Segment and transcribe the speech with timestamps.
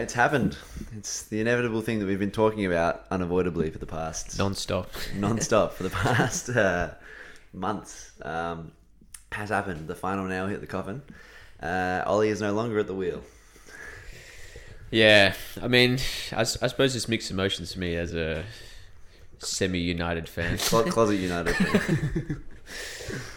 [0.00, 0.56] It's happened.
[0.96, 4.90] It's the inevitable thing that we've been talking about unavoidably for the past non-stop.
[5.14, 6.90] non-stop for the past uh,
[7.52, 8.12] months.
[8.22, 8.72] Um,
[9.32, 9.86] has happened.
[9.86, 11.02] The final nail hit the coffin.
[11.62, 13.22] Uh, Ole is no longer at the wheel.
[14.90, 15.98] Yeah, I mean,
[16.32, 18.44] I suppose it's mixed emotions for me as a
[19.38, 20.58] semi-United fan.
[20.58, 21.54] Closet United.
[21.54, 22.42] fan.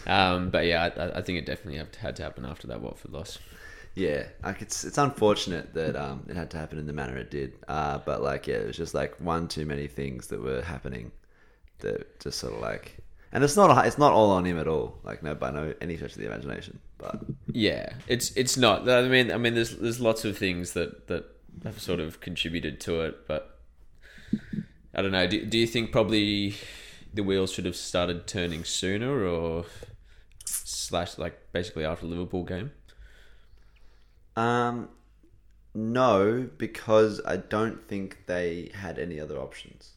[0.06, 3.40] Um, but yeah, I, I think it definitely had to happen after that Watford loss.
[3.96, 7.30] Yeah, like it's it's unfortunate that um, it had to happen in the manner it
[7.30, 7.54] did.
[7.68, 11.12] Uh, but like, yeah, it was just like one too many things that were happening
[11.80, 12.98] that just sort of like.
[13.32, 15.00] And it's not it's not all on him at all.
[15.04, 16.80] Like no, by no any stretch of the imagination.
[16.98, 18.90] But Yeah, it's it's not.
[18.90, 21.26] I mean, I mean, there's there's lots of things that that
[21.64, 23.60] have sort of contributed to it, but
[24.96, 25.28] I don't know.
[25.28, 26.56] Do, do you think probably
[27.14, 29.66] the wheels should have started turning sooner, or
[30.46, 32.72] slash like basically after the Liverpool game?
[34.36, 34.90] Um,
[35.74, 39.94] no, because I don't think they had any other options.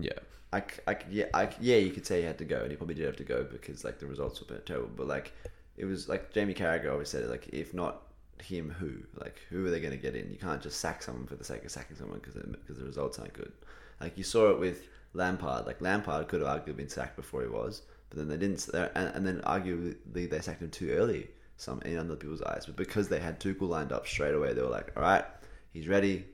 [0.00, 0.18] Yeah,
[0.52, 2.94] I, I yeah, I, yeah, you could say he had to go, and he probably
[2.94, 4.90] did have to go because like the results were terrible.
[4.94, 5.32] But like,
[5.76, 8.02] it was like Jamie Carragher always said, like if not
[8.42, 8.92] him, who?
[9.20, 10.30] Like, who are they going to get in?
[10.30, 13.18] You can't just sack someone for the sake of sacking someone because because the results
[13.18, 13.52] aren't good.
[14.00, 15.66] Like you saw it with Lampard.
[15.66, 18.66] Like Lampard could have arguably been sacked before he was, but then they didn't.
[18.94, 21.28] And, and then arguably they sacked him too early.
[21.58, 24.62] Some in other people's eyes, but because they had Tuchel lined up straight away, they
[24.62, 25.24] were like, "All right,
[25.72, 26.24] he's ready.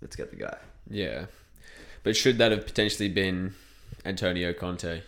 [0.00, 0.56] Let's get the guy."
[0.88, 1.26] yeah.
[2.02, 3.54] But should that have potentially been
[4.04, 5.00] Antonio Conte?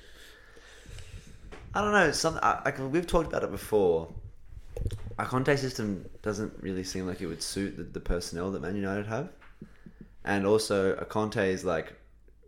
[1.74, 2.10] I don't know.
[2.12, 4.08] Some I- like we've talked about it before.
[5.18, 8.76] Our Conte system doesn't really seem like it would suit the, the personnel that Man
[8.76, 9.28] United have,
[10.24, 11.92] and also a Conte is like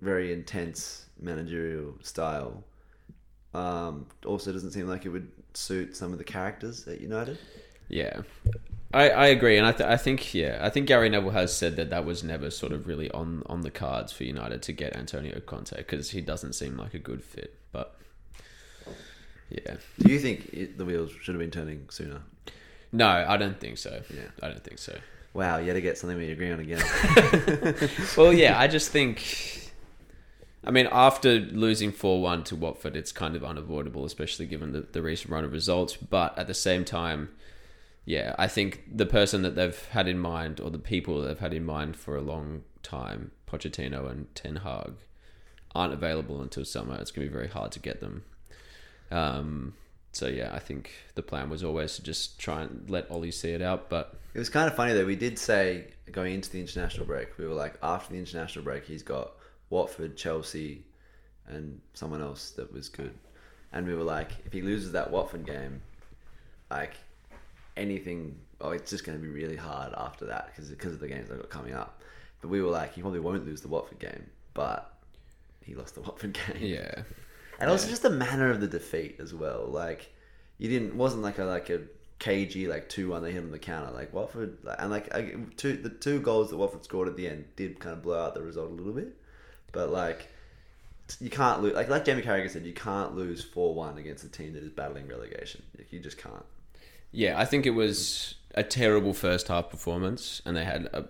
[0.00, 2.64] very intense managerial style.
[3.52, 7.38] Um, also, doesn't seem like it would suit some of the characters at United.
[7.88, 8.22] Yeah,
[8.92, 11.76] I, I agree, and I, th- I think yeah, I think Gary Neville has said
[11.76, 14.96] that that was never sort of really on on the cards for United to get
[14.96, 17.54] Antonio Conte because he doesn't seem like a good fit.
[17.72, 17.98] But
[19.50, 22.20] yeah, Do you think it, the wheels should have been turning sooner?
[22.92, 24.02] no, I don't think so.
[24.14, 24.22] Yeah.
[24.42, 24.98] I don't think so.
[25.34, 26.82] Wow, you had to get something we agree on again.
[28.16, 29.67] Well, yeah, I just think.
[30.64, 34.80] I mean, after losing 4 1 to Watford, it's kind of unavoidable, especially given the,
[34.80, 35.96] the recent run of results.
[35.96, 37.30] But at the same time,
[38.04, 41.54] yeah, I think the person that they've had in mind, or the people they've had
[41.54, 44.94] in mind for a long time, Pochettino and Ten Hag,
[45.74, 46.96] aren't available until summer.
[46.96, 48.24] It's going to be very hard to get them.
[49.10, 49.74] Um,
[50.12, 53.50] so, yeah, I think the plan was always to just try and let Ole see
[53.50, 53.88] it out.
[53.88, 55.06] But It was kind of funny though.
[55.06, 58.84] We did say going into the international break, we were like, after the international break,
[58.84, 59.32] he's got
[59.70, 60.84] Watford, Chelsea,
[61.46, 63.14] and someone else that was good.
[63.72, 65.82] And we were like, if he loses that Watford game,
[66.70, 66.94] like
[67.76, 71.08] anything, oh, it's just going to be really hard after that because because of the
[71.08, 72.02] games they've got coming up.
[72.40, 74.24] But we were like, he probably won't lose the Watford game,
[74.54, 74.94] but
[75.64, 76.56] he lost the Watford game.
[76.60, 77.02] yeah.
[77.60, 79.66] And also just the manner of the defeat as well.
[79.66, 80.12] Like
[80.58, 81.82] you didn't wasn't like a like a
[82.20, 85.08] KG like two one they hit on the counter like Watford and like
[85.56, 88.34] two the two goals that Watford scored at the end did kind of blow out
[88.34, 89.16] the result a little bit,
[89.72, 90.28] but like
[91.20, 94.28] you can't lose like like Jamie Carragher said you can't lose four one against a
[94.28, 95.62] team that is battling relegation.
[95.90, 96.44] You just can't.
[97.10, 101.06] Yeah, I think it was a terrible first half performance, and they had a,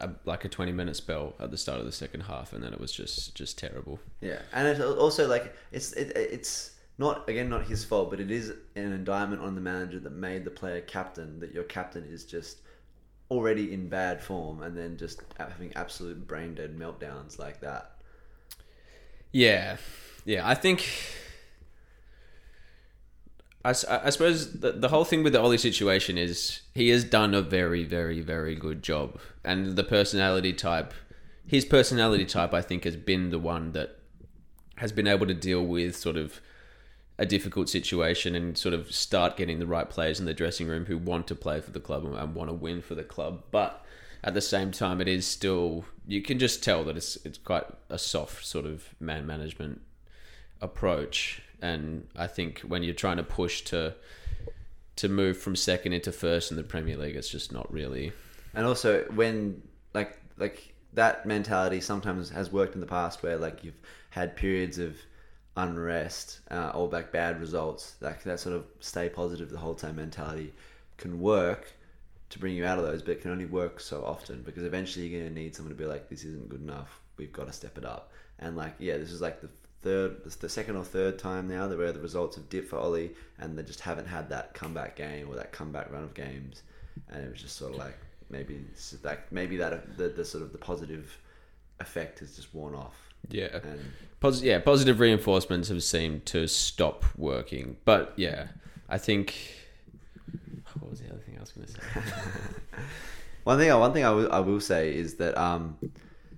[0.00, 2.72] a like a twenty minute spell at the start of the second half, and then
[2.72, 4.00] it was just just terrible.
[4.20, 8.30] Yeah, and it's also like it's it, it's not again not his fault, but it
[8.30, 11.38] is an indictment on the manager that made the player captain.
[11.38, 12.58] That your captain is just
[13.30, 17.92] already in bad form, and then just having absolute brain dead meltdowns like that.
[19.32, 19.76] Yeah,
[20.24, 20.88] yeah, I think.
[23.64, 27.34] I, I suppose the, the whole thing with the Ole situation is he has done
[27.34, 29.18] a very, very, very good job.
[29.44, 30.94] And the personality type,
[31.46, 33.98] his personality type, I think, has been the one that
[34.76, 36.40] has been able to deal with sort of
[37.18, 40.86] a difficult situation and sort of start getting the right players in the dressing room
[40.86, 43.42] who want to play for the club and- want to win for the club.
[43.50, 43.84] But
[44.22, 47.64] at the same time, it is still you can just tell that it's it's quite
[47.90, 49.80] a soft sort of man management
[50.60, 51.42] approach.
[51.60, 53.94] And I think when you're trying to push to
[54.96, 58.12] to move from second into first in the Premier League, it's just not really.
[58.54, 59.62] And also when
[59.94, 63.80] like like that mentality sometimes has worked in the past where like you've
[64.10, 64.96] had periods of
[65.58, 67.96] unrest uh, like bad results.
[68.00, 70.54] Like that sort of stay positive the whole time mentality
[70.96, 71.72] can work
[72.30, 75.06] to bring you out of those, but it can only work so often because eventually
[75.06, 77.00] you're gonna need someone to be like, this isn't good enough.
[77.16, 78.12] We've got to step it up.
[78.38, 79.48] And like, yeah, this is like the
[79.82, 83.10] third, the second or third time now that where the results have dipped for Ole,
[83.38, 86.62] and they just haven't had that comeback game or that comeback run of games.
[87.10, 87.98] And it was just sort of like
[88.30, 88.60] maybe
[89.02, 91.18] like maybe that the, the sort of the positive
[91.80, 93.07] effect has just worn off.
[93.30, 93.60] Yeah.
[93.62, 97.76] And Pos- yeah, positive reinforcements have seemed to stop working.
[97.84, 98.48] But yeah,
[98.88, 99.34] I think.
[100.80, 101.80] What was the other thing I was going to say?
[103.44, 105.78] One thing, one thing I will, I will say is that um,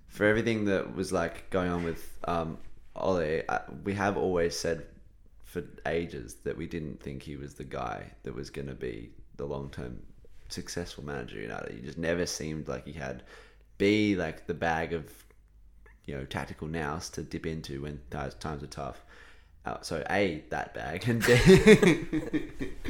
[0.07, 2.57] for everything that was like going on with um,
[2.95, 4.87] Ole, uh, we have always said
[5.43, 9.11] for ages that we didn't think he was the guy that was going to be
[9.39, 9.99] the long term
[10.51, 11.73] successful manager United.
[11.73, 13.25] He just never seemed like he had
[13.77, 15.13] be like the bag of
[16.07, 18.01] you know tactical nous to dip into when
[18.41, 19.03] times are tough.
[19.67, 21.35] Uh, so a that bag and b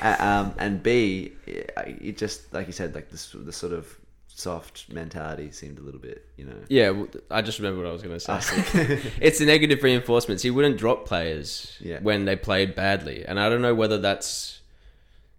[0.00, 3.98] Uh, um, and b it, it just like you said like this the sort of
[4.28, 7.92] soft mentality seemed a little bit you know Yeah, well, I just remember what I
[7.92, 9.00] was going to say.
[9.20, 10.42] it's the negative reinforcements.
[10.42, 11.98] He wouldn't drop players Yeah.
[12.00, 14.60] when they played badly, and I don't know whether that's.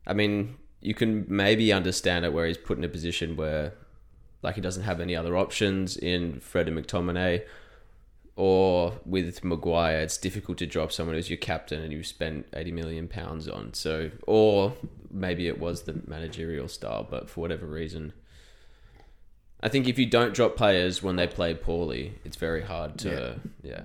[0.06, 3.74] I mean, you can maybe understand it where he's put in a position where,
[4.44, 7.44] like, he doesn't have any other options in Fred and McTominay,
[8.36, 12.72] or with Maguire, it's difficult to drop someone who's your captain and you've spent eighty
[12.72, 13.74] million pounds on.
[13.74, 14.74] So, or
[15.12, 18.14] maybe it was the managerial style, but for whatever reason.
[19.62, 23.40] I think if you don't drop players when they play poorly, it's very hard to
[23.62, 23.84] yeah.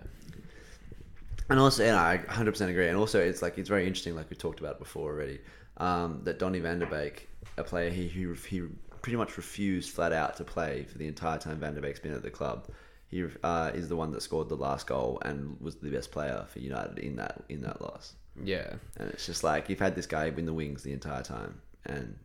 [1.51, 2.89] And also, and I 100% agree.
[2.89, 5.41] And also, it's like it's very interesting, like we talked about before already,
[5.79, 8.63] um, that Donny Van der Beek, a player he, he he
[9.09, 12.13] pretty much refused flat out to play for the entire time Van der Beek's been
[12.13, 12.69] at the club.
[13.07, 16.45] He uh, is the one that scored the last goal and was the best player
[16.47, 18.13] for United in that in that loss.
[18.45, 18.75] Yeah.
[18.99, 22.19] And it's just like you've had this guy in the wings the entire time, and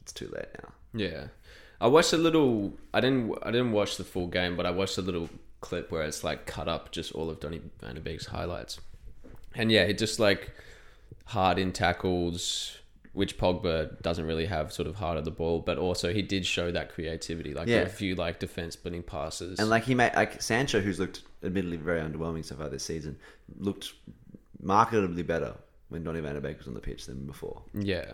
[0.00, 0.68] it's too late now.
[0.94, 1.24] Yeah.
[1.80, 4.98] I watched a little I didn't I didn't watch the full game, but I watched
[4.98, 5.28] a little
[5.60, 8.78] clip where it's like cut up just all of Donny Van der Beek's highlights.
[9.56, 10.52] And yeah, he just like
[11.24, 12.78] hard in tackles,
[13.12, 16.46] which Pogba doesn't really have sort of heart at the ball, but also he did
[16.46, 17.52] show that creativity.
[17.54, 17.80] Like Yeah.
[17.80, 19.58] a few like defense splitting passes.
[19.58, 23.18] And like he made like Sancho, who's looked admittedly very underwhelming so far this season,
[23.58, 23.92] looked
[24.62, 25.54] markedly better
[25.88, 27.62] when Donny Van der Beek was on the pitch than before.
[27.74, 28.12] yeah.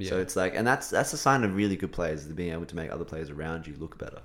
[0.00, 0.10] Yeah.
[0.10, 2.76] So it's like, and that's that's a sign of really good players, being able to
[2.76, 4.22] make other players around you look better.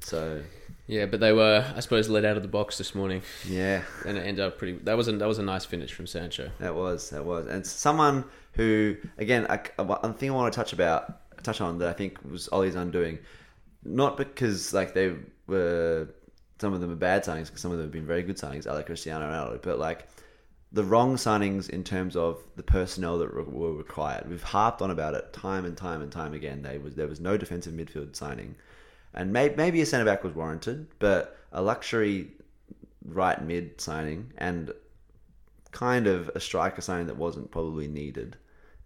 [0.00, 0.42] So
[0.86, 3.22] yeah, but they were I suppose let out of the box this morning.
[3.46, 6.06] yeah, And it ended up pretty that was a that was a nice finish from
[6.06, 6.50] Sancho.
[6.58, 8.24] that was that was, and someone
[8.54, 12.18] who again, I, one thing I want to touch about touch on that I think
[12.28, 13.18] was Ole's undoing,
[13.84, 15.14] not because like they
[15.46, 16.08] were
[16.60, 18.66] some of them are bad signings, because some of them have been very good signings,
[18.66, 20.06] like Cristiano Ronaldo, but like
[20.72, 24.28] the wrong signings in terms of the personnel that re- were required.
[24.28, 26.62] We've harped on about it time and time and time again.
[26.62, 28.54] They was there was no defensive midfield signing,
[29.14, 32.28] and may, maybe a centre back was warranted, but a luxury
[33.04, 34.72] right mid signing and
[35.72, 38.36] kind of a striker signing that wasn't probably needed.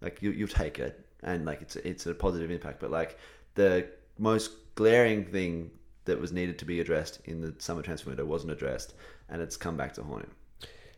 [0.01, 2.79] Like you you take it, and like it's it's a positive impact.
[2.79, 3.17] But like
[3.55, 3.87] the
[4.17, 5.71] most glaring thing
[6.05, 8.93] that was needed to be addressed in the summer transfer window wasn't addressed,
[9.29, 10.31] and it's come back to haunt him.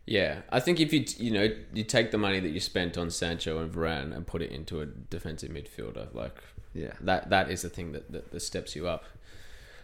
[0.06, 3.10] Yeah, I think if you you know you take the money that you spent on
[3.10, 6.38] Sancho and Varane and put it into a defensive midfielder, like
[6.74, 6.94] Yeah.
[7.02, 9.04] that that is the thing that, that that steps you up.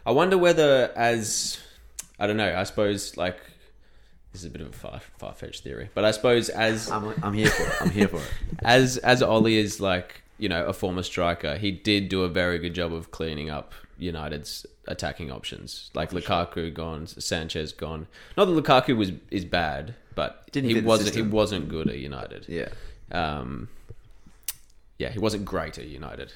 [0.05, 1.59] I wonder whether as
[2.19, 2.55] I don't know.
[2.55, 3.37] I suppose like
[4.31, 7.13] this is a bit of a far far fetched theory, but I suppose as I'm,
[7.23, 7.73] I'm here for it.
[7.81, 8.31] I'm here for it.
[8.63, 12.59] as as Ole is like you know a former striker, he did do a very
[12.59, 15.89] good job of cleaning up United's attacking options.
[15.93, 18.07] Like Lukaku gone, Sanchez gone.
[18.35, 22.45] Not that Lukaku was is bad, but Didn't he wasn't he wasn't good at United.
[22.49, 22.69] Yeah.
[23.11, 23.69] Um,
[24.99, 26.33] yeah, he wasn't great at United.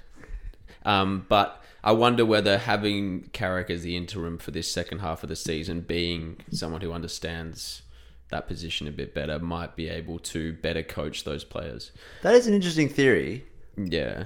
[0.86, 5.30] Um, but I wonder whether having Carrick as the interim for this second half of
[5.30, 7.84] the season, being someone who understands
[8.30, 11.92] that position a bit better, might be able to better coach those players.
[12.24, 13.46] That is an interesting theory.
[13.78, 14.26] Yeah,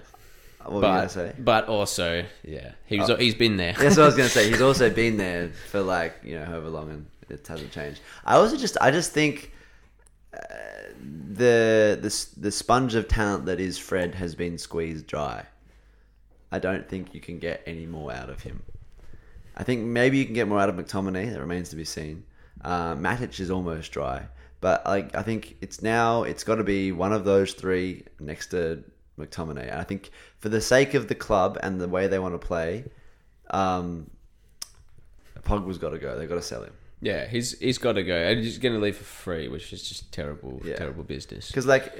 [0.65, 1.33] What but say?
[1.37, 3.73] but also yeah, he's he's been there.
[3.73, 4.49] That's what I was gonna say.
[4.49, 7.99] He's also been there for like you know however long, and it hasn't changed.
[8.25, 9.51] I also just I just think
[10.33, 10.37] uh,
[11.33, 15.45] the the the sponge of talent that is Fred has been squeezed dry.
[16.51, 18.61] I don't think you can get any more out of him.
[19.55, 21.31] I think maybe you can get more out of McTominay.
[21.31, 22.23] That remains to be seen.
[22.63, 24.27] Uh, Matic is almost dry,
[24.59, 28.47] but like I think it's now it's got to be one of those three next
[28.47, 28.83] to
[29.19, 29.63] McTominay.
[29.71, 32.45] And I think for the sake of the club and the way they want to
[32.47, 32.85] play,
[33.49, 34.09] um,
[35.43, 36.17] Pogba's got to go.
[36.17, 36.73] They've got to sell him.
[37.01, 39.87] Yeah, he's he's got to go, and he's going to leave for free, which is
[39.87, 40.75] just terrible, Yeah.
[40.75, 41.47] terrible business.
[41.47, 41.95] Because like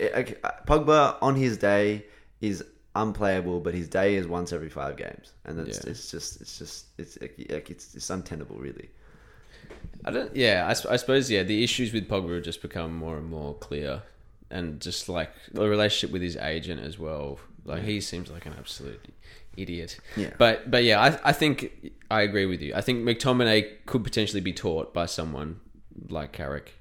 [0.68, 2.06] Pogba on his day
[2.40, 2.64] is
[2.96, 5.92] unplayable, but his day is once every five games, and it's, Yeah.
[5.92, 8.90] it's just it's just it's it's it's untenable really.
[10.04, 10.36] I don't.
[10.36, 11.30] Yeah, I, I suppose.
[11.30, 14.02] Yeah, the issues with Pogba have just become more and more clear,
[14.50, 17.40] and just like the relationship with his agent as well.
[17.64, 19.06] Like he seems like an absolute
[19.56, 20.00] idiot.
[20.18, 20.32] Yeah.
[20.38, 22.74] But but yeah, I I think I agree with you.
[22.76, 25.60] I think McTominay could potentially be taught by someone
[26.10, 26.74] like Carrick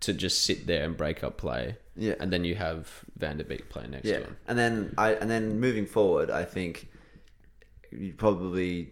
[0.00, 1.76] to just sit there and break up play.
[1.96, 2.14] Yeah.
[2.20, 4.36] And then you have Van der Beek play next Yeah, to him.
[4.46, 6.88] and then I and then moving forward, I think
[7.90, 8.90] you probably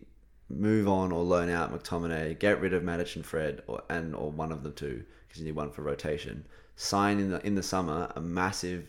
[0.48, 4.30] move on or loan out McTominay, get rid of Matic and Fred, or and or
[4.30, 6.46] one of the two because you need one for rotation.
[6.76, 8.88] Sign in the in the summer a massive,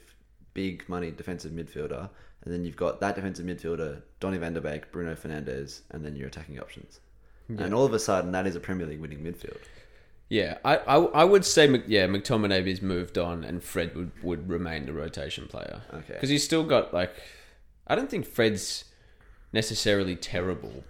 [0.54, 2.10] big money defensive midfielder,
[2.44, 6.16] and then you've got that defensive midfielder, Donny Van der Beek, Bruno Fernandes, and then
[6.16, 7.00] your attacking options.
[7.48, 9.60] And all of a sudden, that is a Premier League winning midfield.
[10.30, 14.50] Yeah, I, I, I would say yeah McTominay is moved on and Fred would, would
[14.50, 15.82] remain the rotation player.
[15.94, 16.14] Okay.
[16.14, 17.16] Because he's still got like,
[17.88, 18.86] I don't think Fred's
[19.54, 20.84] necessarily terrible,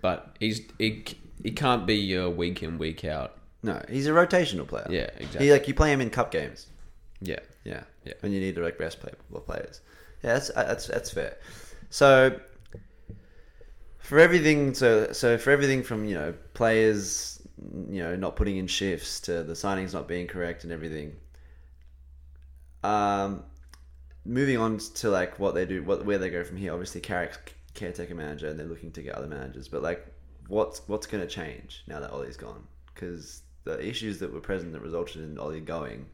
[0.00, 1.04] but he's he,
[1.42, 3.38] he can't be your week in week out.
[3.62, 4.86] No, he's a rotational player.
[4.88, 5.46] Yeah, exactly.
[5.46, 6.68] He like you play him in cup games.
[7.20, 8.12] Yeah, Yeah, Yeah.
[8.20, 8.88] When you need to like play
[9.46, 9.80] players.
[10.22, 11.36] Yeah, that's uh, that's that's fair.
[11.90, 12.38] So
[13.98, 17.35] for everything, so so for everything from you know players,
[17.90, 21.16] you know not putting in shifts to the signings not being correct and everything.
[22.82, 23.44] Um,
[24.24, 26.72] moving on to like what they do, what where they go from here.
[26.72, 27.38] Obviously, Carrick's
[27.74, 29.68] caretaker manager, and they're looking to get other managers.
[29.68, 30.06] But like,
[30.48, 32.66] what's what's going to change now that Ole's gone?
[32.94, 36.06] Because the issues that were present that resulted in Ole going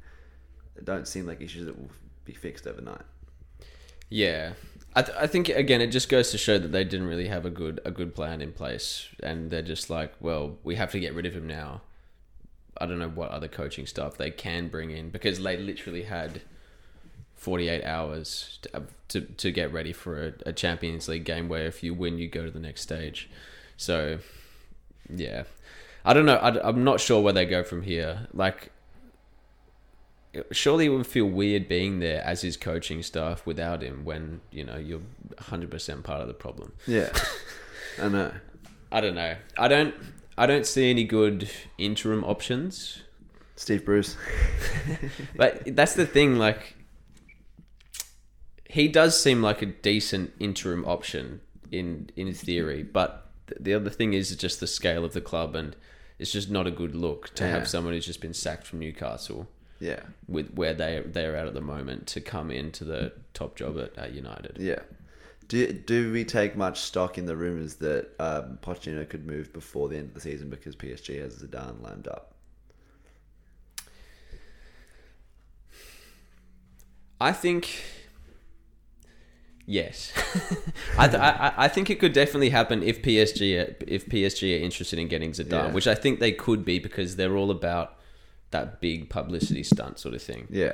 [0.84, 1.90] don't seem like issues that will
[2.24, 3.02] be fixed overnight.
[4.08, 4.52] yeah.
[4.94, 7.46] I, th- I think again it just goes to show that they didn't really have
[7.46, 11.00] a good a good plan in place, and they're just like, well, we have to
[11.00, 11.82] get rid of him now.
[12.78, 16.42] I don't know what other coaching staff they can bring in because they literally had
[17.42, 21.66] 48 hours to, uh, to, to get ready for a, a Champions League game where
[21.66, 23.28] if you win, you go to the next stage.
[23.76, 24.18] So,
[25.12, 25.42] yeah.
[26.04, 26.36] I don't know.
[26.36, 28.28] I, am not sure where they go from here.
[28.32, 28.70] Like,
[30.50, 34.64] surely it would feel weird being there as his coaching staff without him when, you
[34.64, 35.02] know, you're
[35.36, 36.72] 100% part of the problem.
[36.86, 37.10] Yeah,
[38.00, 38.32] I know.
[38.92, 39.36] I don't know.
[39.58, 39.94] I don't.
[40.36, 43.02] I don't see any good interim options.
[43.56, 44.16] Steve Bruce.
[45.36, 46.76] But that's the thing, like
[48.68, 54.14] he does seem like a decent interim option in in theory, but the other thing
[54.14, 55.76] is just the scale of the club, and
[56.18, 57.50] it's just not a good look to Yeah.
[57.50, 59.48] have someone who's just been sacked from Newcastle
[59.82, 63.76] Yeah, with where they they're at at the moment to come into the top job
[63.78, 64.56] at, at United.
[64.60, 64.78] yeah.
[65.48, 69.88] Do do we take much stock in the rumors that um, Pochettino could move before
[69.88, 72.34] the end of the season because PSG has Zidane lined up?
[77.20, 77.82] I think
[79.66, 80.12] yes.
[80.98, 84.62] I, th- I I think it could definitely happen if PSG are, if PSG are
[84.62, 85.72] interested in getting Zidane, Yeah.
[85.72, 87.96] which I think they could be because they're all about
[88.52, 90.46] that big publicity stunt sort of thing.
[90.50, 90.72] Yeah,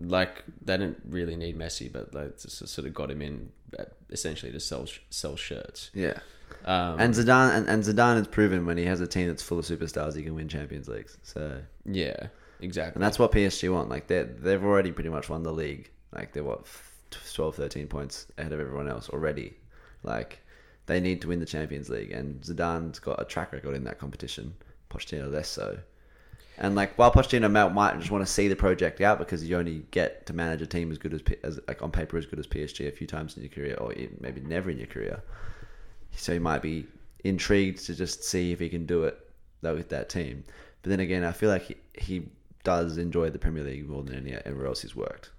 [0.00, 3.84] Like they don't really need Messi, but they just sort of got him in uh,
[4.10, 5.90] essentially to sell sell shirts.
[5.94, 6.18] yeah.
[6.64, 9.58] Um, And Zidane and, and Zidane has proven when he has a team that's full
[9.58, 11.18] of superstars, he can win Champions Leagues.
[11.22, 12.28] So yeah,
[12.60, 12.94] exactly.
[12.94, 13.88] And that's what PSG want.
[13.90, 15.90] Like they they've already pretty much won the league.
[16.12, 16.64] Like they're what
[17.34, 19.56] 12, 13 points ahead of everyone else already.
[20.02, 20.40] Like
[20.86, 23.98] they need to win the Champions League, and Zidane's got a track record in that
[23.98, 24.54] competition.
[24.90, 25.78] Pochettino less so.
[26.60, 29.84] And like while Pochettino might, just want to see the project out because you only
[29.90, 32.46] get to manage a team as good as, as like on paper as good as
[32.46, 35.22] PSG a few times in your career, or maybe never in your career.
[36.12, 36.86] So he might be
[37.24, 39.18] intrigued to just see if he can do it
[39.62, 40.44] though with that team.
[40.82, 42.28] But then again, I feel like he, he
[42.64, 45.30] does enjoy the Premier League more than any anywhere else he's worked.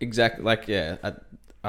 [0.00, 0.44] Exactly.
[0.44, 1.12] Like, yeah, I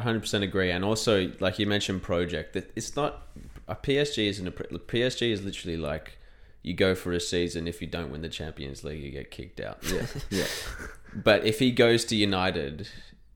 [0.02, 0.72] 100% agree.
[0.72, 3.28] And also, like you mentioned, project that it's not
[3.68, 6.18] a PSG isn't a PSG is literally like
[6.66, 7.68] you go for a season.
[7.68, 9.78] If you don't win the Champions League, you get kicked out.
[9.84, 10.46] Yeah, yeah,
[11.14, 12.90] But if he goes to United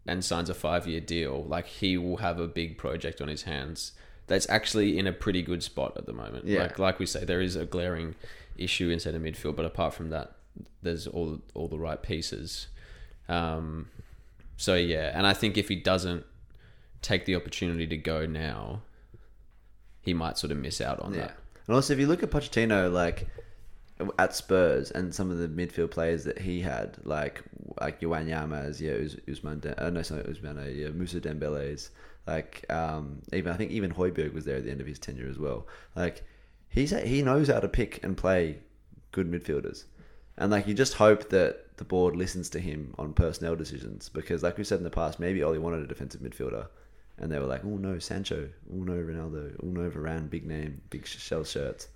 [0.07, 3.43] and signs a five year deal, like he will have a big project on his
[3.43, 3.91] hands.
[4.25, 6.45] That's actually in a pretty good spot at the moment.
[6.45, 6.63] Yeah.
[6.63, 8.15] Like, like we say, there is a glaring
[8.57, 10.35] issue in centre midfield, but apart from that,
[10.81, 12.67] there's all all the right pieces.
[13.27, 13.89] Um,
[14.57, 16.25] so yeah, and I think if he doesn't
[17.03, 18.81] take the opportunity to go now,
[20.01, 21.19] he might sort of miss out on yeah.
[21.19, 21.37] that.
[21.69, 23.27] And also, if you look at Pochettino, like
[24.17, 27.43] at Spurs and some of the midfield players that he had, like
[27.79, 31.91] like Wanyamas, yeah, Usman, De- uh, no, sorry, Usman, uh, yeah, Musa Dembele's,
[32.25, 35.29] like um, even I think even Højbjerg was there at the end of his tenure
[35.29, 35.67] as well.
[35.95, 36.23] Like
[36.69, 38.57] he's he knows how to pick and play
[39.11, 39.83] good midfielders,
[40.39, 44.41] and like you just hope that the board listens to him on personnel decisions because,
[44.41, 46.65] like we said in the past, maybe Ole wanted a defensive midfielder,
[47.19, 50.81] and they were like, oh no, Sancho, oh no, Ronaldo, oh no, Varane, big name,
[50.89, 51.87] big shell shirts.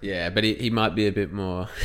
[0.00, 1.68] Yeah, but he, he might be a bit more.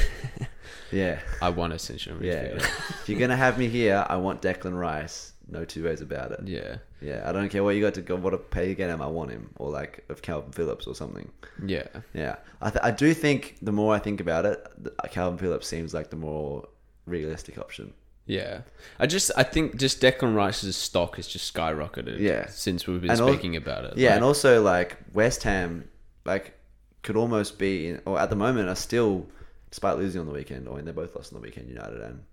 [0.92, 2.56] Yeah, I want a central yeah.
[2.56, 5.34] if you're gonna have me here, I want Declan Rice.
[5.50, 6.48] No two ways about it.
[6.48, 8.90] Yeah, Yeah, I don't care what you got to go, what to pay to get
[8.90, 9.02] him.
[9.02, 11.30] I want him, or like of Kalvin Phillips or something.
[11.66, 14.66] yeah, Yeah, I, th- I do think the more I think about it,
[15.06, 16.68] Kalvin Phillips seems like the more
[17.06, 17.94] realistic option.
[18.26, 18.62] Yeah.
[19.00, 22.20] I just I think just Declan Rice's stock has just skyrocketed.
[22.20, 22.48] Yeah.
[22.48, 23.98] since we've been And al- speaking about it.
[23.98, 25.88] Yeah, Like, and also like West Ham,
[26.26, 26.54] like
[27.02, 29.28] could almost be, in, or at the moment are still,
[29.70, 30.70] despite losing on the weekend.
[30.70, 32.24] I mean, they both lost on the weekend, United and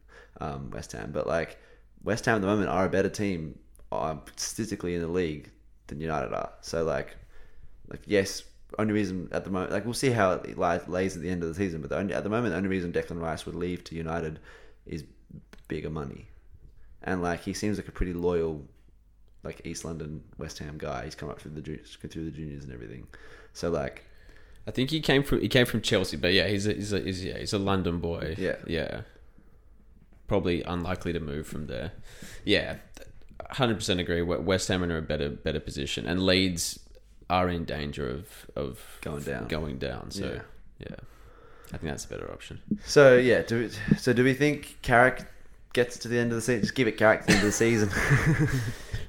[0.41, 1.11] um, West Ham.
[1.13, 1.59] But like
[2.05, 3.59] West Ham at the moment are a better team
[3.91, 5.51] uh, statistically in the league
[5.89, 6.53] than United are.
[6.61, 7.17] So like,
[7.89, 8.45] like yes,
[8.79, 11.43] only reason at the moment, like we'll see how it lies, lays at the end
[11.43, 11.81] of the season.
[11.81, 14.39] But the only, at the moment, the only reason Declan Rice would leave to United
[14.87, 15.03] is
[15.71, 16.27] bigger money,
[17.03, 18.67] and like he seems like a pretty loyal
[19.43, 21.05] like East London West Ham guy.
[21.05, 23.07] He's come up through the through the juniors and everything.
[23.55, 24.05] So like,
[24.67, 27.01] I think he came from he came from Chelsea, but yeah, he's a, he's a,
[27.01, 28.35] he's, yeah, he's a London boy.
[28.37, 28.57] Yeah.
[28.67, 29.03] yeah.
[30.27, 31.93] Probably unlikely to move from there.
[32.45, 32.77] Yeah,
[33.51, 34.23] hundred percent agree.
[34.23, 36.79] West Ham are in a better better position, and Leeds
[37.29, 39.49] are in danger of of Going down.
[39.49, 40.11] Going down.
[40.11, 40.43] So Yeah.
[40.89, 40.97] yeah,
[41.73, 42.61] I think that's a better option.
[42.85, 43.43] so yeah.
[43.43, 44.13] Do so.
[44.13, 45.25] Do we think Carrick
[45.73, 46.63] gets to the end of the season?
[46.63, 47.91] Just give it Carrick to the end of the season.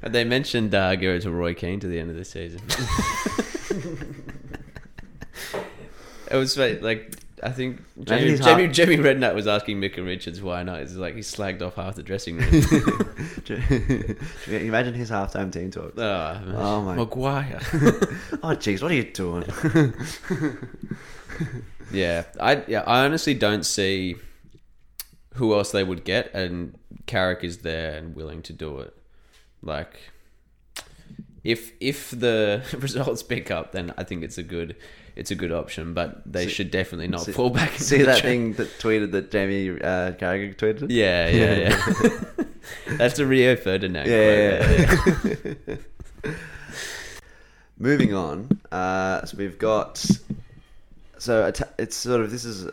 [0.04, 2.60] They mentioned uh, Garrett to Roy Keane to the end of the season.
[6.32, 10.64] it was like, like I think Jamie, Jamie, Jamie Redknapp was asking Micah Richards why
[10.64, 10.80] not.
[10.80, 12.48] It's like he slagged off half the dressing room.
[14.48, 15.94] Imagine his halftime team talk.
[15.98, 17.60] oh, Oh, my- Maguire.
[18.42, 19.44] Oh jeez, what are you doing?
[21.92, 24.16] yeah, I yeah I honestly don't see
[25.36, 28.96] who else they would get, and Carrick is there and willing to do it.
[29.62, 30.00] Like,
[31.44, 34.76] if if the results pick up, then I think it's a good
[35.16, 35.94] it's a good option.
[35.94, 37.72] But they See- should definitely not see- fall back.
[37.78, 38.22] See that trap.
[38.24, 40.88] thing that tweeted that Jamie uh, Carragher tweeted?
[40.90, 42.46] Yeah, yeah, yeah.
[42.98, 44.08] That's a Rio Ferdinand.
[44.08, 45.26] Yeah, quote.
[45.46, 45.76] yeah, yeah.
[47.78, 50.06] Moving on, uh, so we've got
[51.18, 52.70] so it's sort of this is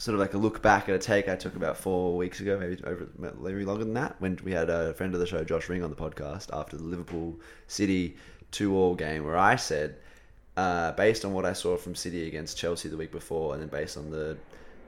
[0.00, 2.58] sort of like a look back at a take I took about four weeks ago,
[2.58, 3.06] maybe over
[3.38, 5.90] maybe longer than that, when we had a friend of the show, Josh Ring, on
[5.90, 8.16] the podcast after the Liverpool City
[8.50, 9.96] two all game, where I said,
[10.56, 13.68] uh, based on what I saw from City against Chelsea the week before, and then
[13.68, 14.38] based on the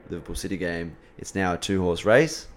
[0.09, 2.47] Liverpool City game, it's now a two horse race.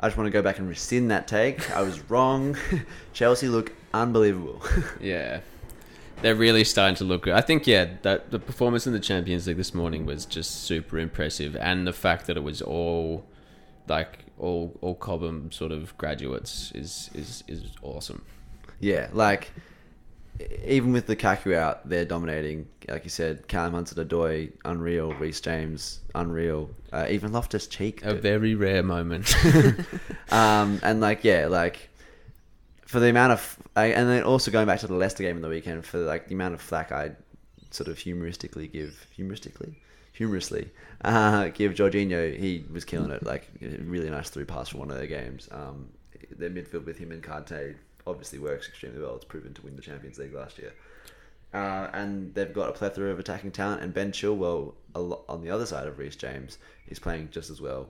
[0.00, 1.70] I just want to go back and rescind that take.
[1.70, 2.56] I was wrong.
[3.12, 4.62] Chelsea look unbelievable.
[5.02, 5.40] Yeah.
[6.22, 7.34] They're really starting to look good.
[7.34, 10.98] I think, yeah, that the performance in the Champions League this morning was just super
[10.98, 13.24] impressive, and the fact that it was all
[13.88, 18.22] like all all Cobham sort of graduates is is is awesome.
[18.80, 19.50] yeah, like
[20.64, 22.66] even with Lukaku out, they're dominating.
[22.88, 25.12] Like you said, Callum Hudson-Odoi, unreal.
[25.14, 26.70] Reece James, unreal.
[26.92, 28.02] Uh, even Loftus Cheek.
[28.04, 29.34] A very rare moment.
[30.30, 31.89] um, and like yeah, like
[32.90, 35.42] for the amount of, I, and then also going back to the Leicester game in
[35.42, 37.12] the weekend for like the amount of flack I
[37.70, 39.76] sort of humoristically give, humoristically,
[40.12, 40.68] humorously
[41.04, 42.36] uh, give Jorginho.
[42.36, 43.22] He was killing it.
[43.24, 45.48] Like really nice through pass for one of their games.
[45.52, 45.88] Um,
[46.36, 47.76] their midfield with him and Kante
[48.08, 49.14] obviously works extremely well.
[49.14, 50.72] It's proven to win the Champions League last year.
[51.54, 55.66] Uh, and they've got a plethora of attacking talent, and Ben Chilwell on the other
[55.66, 57.88] side of Reece James is playing just as well.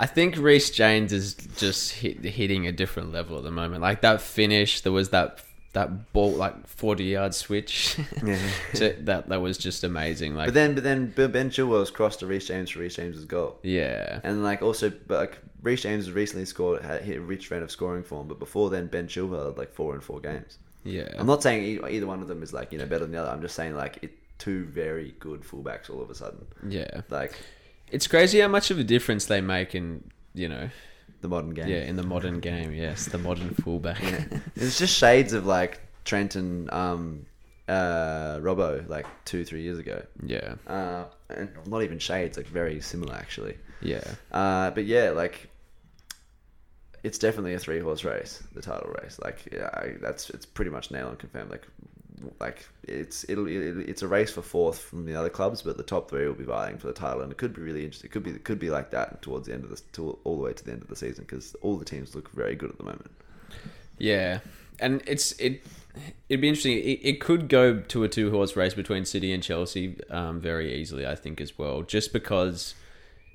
[0.00, 3.82] I think Reece James is just hit, hitting a different level at the moment.
[3.82, 5.40] Like that finish, there was that
[5.74, 7.96] that ball like forty yard switch.
[8.24, 8.38] Yeah.
[9.00, 10.34] that that was just amazing.
[10.34, 13.58] Like But then, but then Ben Chilwell's crossed to Reece James for Reece James's goal,
[13.62, 17.46] yeah, and like also, but like Reece James has recently scored had hit a rich
[17.46, 20.58] trend of scoring form, but before then Ben Chilwell had like four in four games.
[20.84, 21.08] yeah.
[21.18, 23.30] I'm not saying either one of them is like you know better than the other.
[23.30, 26.46] I'm just saying like it, two very good fullbacks all of a sudden.
[26.68, 27.02] yeah.
[27.10, 27.34] Like
[27.90, 30.70] It's crazy how much of a difference they make in you know
[31.20, 31.68] the modern game.
[31.68, 32.72] yeah in the modern game.
[32.72, 34.02] Yes, the modern fullback.
[34.02, 34.24] Yeah.
[34.56, 37.26] It's just shades of like Trent and um,
[37.68, 40.02] uh, Robbo like two three years ago.
[40.24, 43.56] yeah, Uh, and not even shades, like very similar actually.
[43.82, 45.48] yeah, Uh, but yeah, like
[47.04, 49.18] it's definitely a three horse race, the title race.
[49.22, 51.50] Like yeah, I, that's it's pretty much nail and confirmed.
[51.50, 51.66] Like
[52.40, 56.10] like it's it'll it's a race for fourth from the other clubs, but the top
[56.10, 58.08] three will be vying for the title, and it could be really interesting.
[58.08, 60.36] It could be it could be like that towards the end of the to, all
[60.36, 62.70] the way to the end of the season because all the teams look very good
[62.70, 63.10] at the moment.
[63.98, 64.40] yeah.
[64.80, 65.64] and it's it.
[66.28, 66.78] It'd be interesting.
[66.78, 70.74] It, it could go to a two horse race between City and Chelsea um, very
[70.74, 71.06] easily.
[71.06, 72.74] I think as well, just because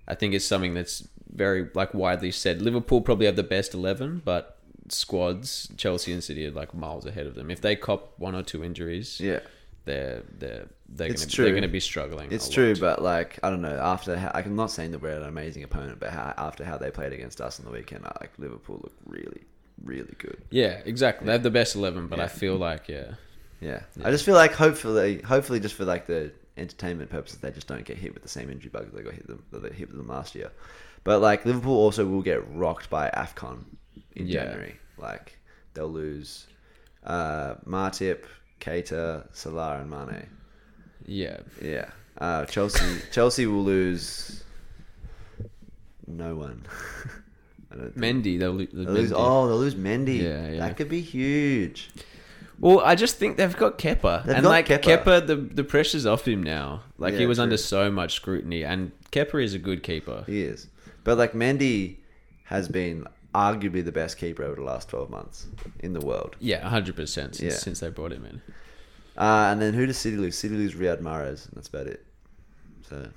[0.08, 2.62] I think it's something that's very like widely said.
[2.62, 4.58] Liverpool probably have the best eleven, but
[4.94, 7.50] squads Chelsea and City are like miles ahead of them.
[7.52, 9.40] If they cop one or two injuries, Yeah.
[9.86, 11.46] they're they're they're It's gonna, true.
[11.46, 12.32] they're going to be struggling.
[12.32, 12.80] It's true, lot.
[12.80, 13.78] but like I don't know.
[13.80, 16.92] After how, I'm not saying that we're an amazing opponent, but how, after how they
[16.92, 19.42] played against us on the weekend, I, like Liverpool look really,
[19.84, 20.38] really good.
[20.52, 21.26] yeah, exactly.
[21.26, 22.26] They have the best eleven, but Yeah.
[22.26, 23.14] I feel like yeah,
[23.60, 23.82] Yeah.
[24.04, 27.84] I just feel like hopefully, hopefully, just for like the entertainment purposes, they just don't
[27.84, 29.88] get hit with the same injury bug that they got hit them that they hit
[29.90, 30.52] with them last year.
[31.04, 33.64] But like Liverpool also will get rocked by Afcon
[34.16, 34.44] in Yeah.
[34.46, 34.76] January.
[34.98, 35.38] Like
[35.74, 36.48] they'll lose
[37.06, 38.24] uh, Matip,
[38.60, 40.28] Keita, Salah, and Mane.
[41.06, 41.38] yeah.
[41.62, 41.90] Yeah.
[42.18, 44.44] Uh, Chelsea Chelsea will lose
[46.08, 46.66] no one.
[47.72, 47.98] I don't.
[47.98, 50.20] Mendy, they'll, lo- They'll lose, oh, they'll lose Mendy.
[50.22, 50.60] Yeah, yeah.
[50.60, 51.90] That could be huge.
[52.60, 55.04] Well, I just think they've got Kepa, They've and got like Kepa.
[55.04, 56.84] Kepa, the the pressure's off him now.
[57.00, 60.24] Like he Yeah, was under so much scrutiny, and Kepa is a good keeper.
[60.28, 60.68] He is.
[61.04, 61.98] But like Mendy
[62.46, 65.48] has been arguably the best keeper over the last 12 months
[65.80, 66.36] in the world.
[66.39, 67.60] Yeah, hundred percent since Yeah.
[67.60, 68.41] since they brought him in.
[69.17, 70.38] Uh, and then who does City lose?
[70.38, 72.06] City lose Riyad Mahrez, and that's about it.
[72.89, 73.10] So,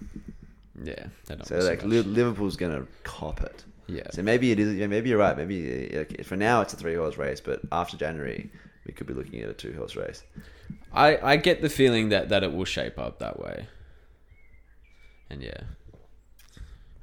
[0.83, 1.07] Yeah,
[1.45, 1.83] so like.
[1.85, 3.65] Li- Liverpool's gonna cop it.
[3.87, 4.75] yeah, So maybe it is.
[4.75, 5.37] Yeah, maybe you're right.
[5.37, 8.51] Maybe like, for now it's a three horse race, but after January
[8.87, 10.23] we could be looking at a two horse race.
[10.93, 13.67] I I get the feeling that that it will shape up that way.
[15.31, 15.61] And yeah,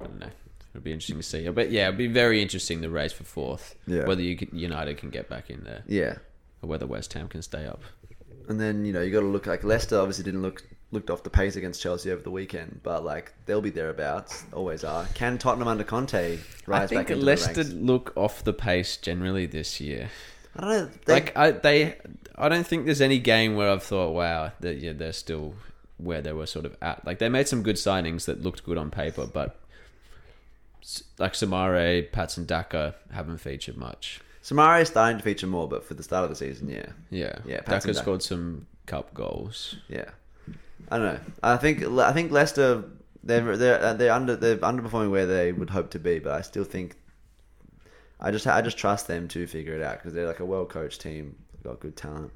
[0.00, 0.30] I don't know.
[0.74, 1.48] It'll be interesting to see.
[1.48, 3.76] But yeah, it'll be very interesting the race for fourth.
[3.86, 4.06] Yeah.
[4.06, 6.16] Whether you can, United can get back in there, Yeah.
[6.62, 7.82] or whether West Ham can stay up.
[8.48, 11.22] And then you know you got to look like Leicester obviously didn't look looked off
[11.22, 15.06] the pace against Chelsea over the weekend, but like they'll be thereabouts, always are.
[15.14, 19.80] Can Tottenham under Conte rise I think back Leicester look off the pace generally this
[19.80, 20.10] year.
[20.56, 20.90] I don't know.
[21.06, 21.96] They, like I they
[22.36, 25.54] I don't think there's any game where I've thought, wow, that yeah, they're still
[25.96, 27.06] where they were sort of at.
[27.06, 29.58] Like they made some good signings that looked good on paper, but
[31.18, 34.20] like Soumaré, Patson Daka haven't featured much.
[34.42, 37.38] Soumaré is starting to feature more, but for the start of the season, yeah, Yeah,
[37.46, 39.76] Yeah, Patson Daka scored some cup goals.
[39.88, 40.10] yeah.
[40.90, 41.20] I don't know.
[41.42, 42.84] I think I think Leicester
[43.22, 46.64] they're they're they're under they're underperforming where they would hope to be, but I still
[46.64, 46.96] think
[48.20, 50.66] I just I just trust them to figure it out because they're like a well
[50.66, 52.32] coached team, they've got good talent.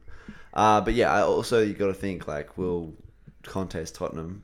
[0.54, 2.94] Uh, but yeah, I also you got to think like will
[3.42, 4.42] Conte's Tottenham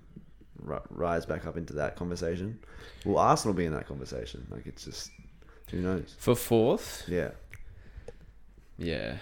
[0.58, 2.58] rise back up into that conversation?
[3.04, 4.46] Will Arsenal be in that conversation?
[4.50, 5.10] Like it's just
[5.70, 6.14] who knows?
[6.18, 7.30] For fourth, Yeah,
[8.78, 9.16] yeah.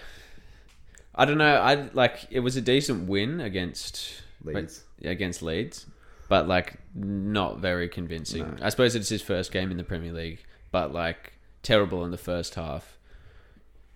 [1.15, 1.55] I don't know.
[1.57, 4.83] I like it was a decent win against Leeds.
[5.03, 5.85] against Leeds,
[6.27, 8.41] but like not very convincing.
[8.41, 8.65] No.
[8.65, 12.17] I suppose it's his first game in the Premier League, but like terrible in the
[12.17, 12.97] first half.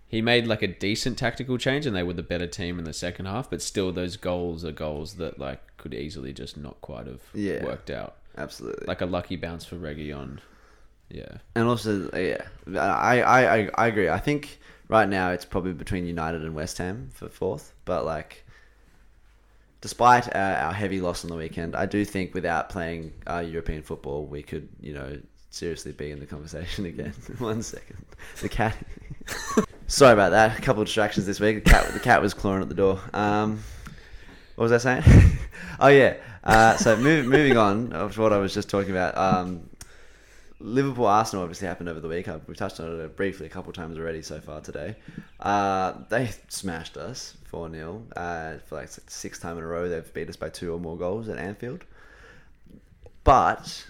[0.09, 2.93] He made like a decent tactical change, and they were the better team in the
[2.93, 3.49] second half.
[3.49, 7.63] But still, those goals are goals that like could easily just not quite have Yeah.
[7.63, 8.15] worked out.
[8.37, 8.85] absolutely.
[8.87, 10.39] Like a lucky bounce for Reguilon.
[11.09, 12.41] Yeah, And also, yeah,
[12.77, 14.09] I, I, I, I agree.
[14.09, 17.73] I think right now it's probably between United and West Ham for fourth.
[17.85, 18.45] But like,
[19.79, 23.83] despite our, our heavy loss on the weekend, I do think without playing uh, European
[23.83, 25.17] football, we could, you know,
[25.49, 27.13] seriously be in the conversation again.
[27.37, 28.05] One second,
[28.41, 28.75] the cat.
[29.87, 30.59] Sorry about that.
[30.59, 31.63] A couple of distractions this week.
[31.63, 32.99] The cat, the cat was clawing at the door.
[33.13, 33.63] Um,
[34.57, 35.37] what was I saying?
[35.79, 36.15] oh yeah.
[36.43, 39.15] Uh, so move, moving on of what I was just talking about.
[39.15, 39.69] Um,
[40.59, 42.27] Liverpool Arsenal obviously happened over the week.
[42.47, 44.95] We've touched on it briefly a couple of times already so far today.
[45.39, 48.03] Uh, they smashed us 4 0.
[48.15, 50.97] Uh, for like sixth time in a row, they've beat us by two or more
[50.97, 51.83] goals at Anfield.
[53.23, 53.85] But,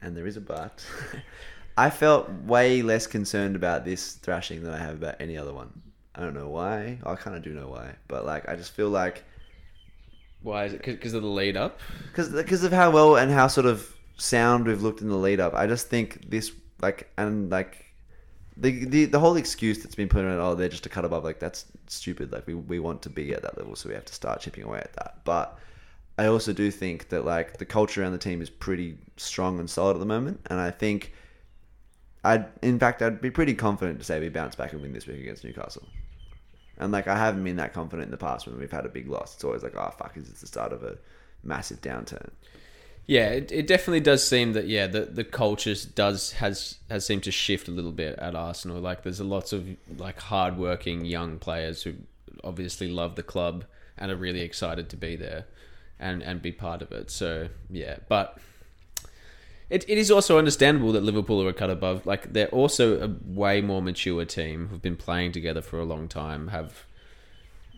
[0.00, 0.84] and there is a but,
[1.76, 5.80] I felt way less concerned about this thrashing than I have about any other one.
[6.16, 6.98] I don't know why.
[7.06, 7.94] I kind of do know why.
[8.08, 9.22] But like, I just feel like
[10.44, 10.82] why is it?
[10.84, 11.80] Because of the lead up.
[12.14, 15.54] because of how well and how sort of sound we've looked in the lead up.
[15.54, 17.86] I just think this like and like
[18.56, 21.24] the the, the whole excuse that's been put on oh they're just a cut above
[21.24, 22.30] like that's stupid.
[22.30, 24.64] Like we we want to be at that level, so we have to start chipping
[24.64, 25.24] away at that.
[25.24, 25.58] But
[26.18, 29.68] I also do think that like the culture around the team is pretty strong and
[29.68, 31.12] solid at the moment, and I think.
[32.26, 35.06] I'd, in fact, I'd be pretty confident to say we bounce back and win this
[35.06, 35.82] week against Newcastle.
[36.78, 39.08] And like I haven't been that confident in the past when we've had a big
[39.08, 39.34] loss.
[39.34, 40.98] It's always like, oh fuck, is this the start of a
[41.42, 42.30] massive downturn?
[43.06, 47.22] Yeah, it, it definitely does seem that yeah, the the culture does has has seemed
[47.24, 48.80] to shift a little bit at Arsenal.
[48.80, 51.94] Like there's lots of like hardworking young players who
[52.42, 53.64] obviously love the club
[53.98, 55.44] and are really excited to be there
[55.98, 57.10] and and be part of it.
[57.10, 58.38] So yeah, but
[59.74, 62.06] It, it is also understandable that Liverpool are a cut above.
[62.06, 66.06] Like they're also a way more mature team who've been playing together for a long
[66.06, 66.86] time, have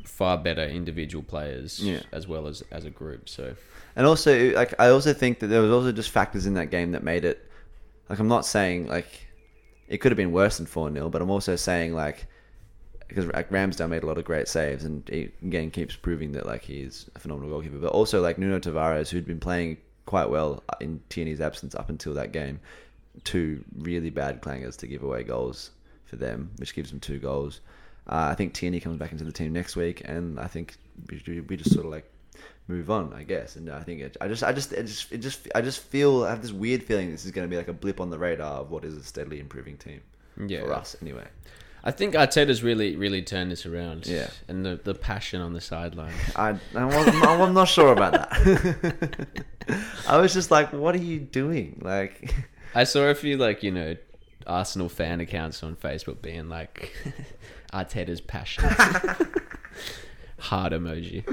[0.04, 2.00] far better individual players Yeah.
[2.12, 3.28] as well as as a group.
[3.28, 3.54] So
[3.96, 6.92] And also, like, I also think that there was also just factors in that game
[6.92, 7.50] that made it.
[8.10, 9.26] Like, I'm not saying like
[9.88, 12.26] it could have been worse than four 0 but I'm also saying like
[13.08, 16.44] because like, Ramsdale made a lot of great saves and he again keeps proving that
[16.44, 17.78] like he's a phenomenal goalkeeper.
[17.78, 22.14] But also like Nuno Tavares, who'd been playing quite well in Tierney's absence up until
[22.14, 22.60] that game,
[23.24, 25.70] two really bad clangers to give away goals
[26.06, 27.60] for them, which gives them two goals.
[28.08, 30.76] Uh, I think Tierney comes back into the team next week, and I think
[31.10, 32.08] we, we just sort of like
[32.68, 33.56] move on, I guess.
[33.56, 36.24] And I think it, I just, I just, it just, it just, I just feel,
[36.24, 38.18] I have this weird feeling this is going to be like a blip on the
[38.18, 40.00] radar of what is a steadily improving team
[40.46, 41.26] yeah, for us, anyway.
[41.86, 44.08] I think Arteta's really really turned this around.
[44.08, 44.28] Yeah.
[44.48, 46.12] and the the passion on the sideline.
[46.34, 49.28] I, I'm, I'm not sure about that.
[50.08, 51.80] I was just like, what are you doing?
[51.80, 52.34] Like,
[52.74, 53.96] I saw a few like you know
[54.48, 56.92] Arsenal fan accounts on Facebook being like
[57.72, 58.64] Arteta's passion.
[60.38, 61.24] Heart emoji.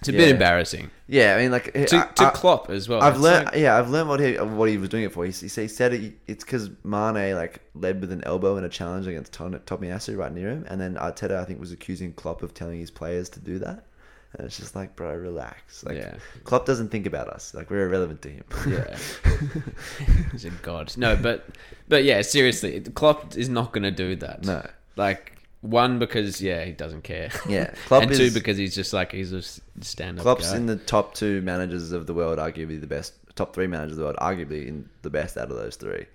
[0.00, 3.00] It's a bit embarrassing yeah, I mean, like, to, I, to I- Klopp as well.
[3.00, 5.24] I've learned, like- yeah, I've learned what he what he was doing it for.
[5.24, 8.64] He, he, said- he said it, it's because Mane like led with an elbow in
[8.64, 12.12] a challenge against Tom- Tomiyasu right near him, and then Arteta I think was accusing
[12.12, 13.86] Klopp of telling his players to do that,
[14.34, 15.82] and it's just like, bro, relax.
[15.82, 16.14] Like, Yeah.
[16.44, 17.54] Klopp doesn't think about us.
[17.54, 18.44] Like, we're irrelevant to him.
[18.68, 18.98] Yeah.
[20.32, 20.94] He's a god.
[20.98, 21.46] No, but
[21.88, 24.44] but yeah, seriously, Klopp is not going to do that.
[24.44, 24.66] No.
[24.96, 27.30] Like one because yeah, he doesn't care.
[27.48, 29.42] Yeah, Klopp and two is- because he's just like he's a
[29.80, 30.56] stand-up Klopp's guy.
[30.56, 33.14] in the top two managers of the world, arguably the best.
[33.34, 36.06] Top three managers of the world, arguably in the best out of those three.